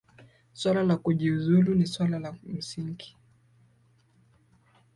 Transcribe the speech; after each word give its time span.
swala 0.53 0.81
la 0.89 0.95
kujiuzulu 0.97 1.75
ni 1.75 1.87
swala 1.87 2.19
la 2.19 2.31
msingi 2.43 3.17